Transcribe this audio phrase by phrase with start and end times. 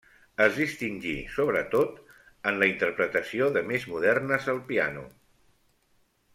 [0.43, 1.99] Es distingí, sobretot,
[2.53, 5.09] en la interpretació de més modernes al piano.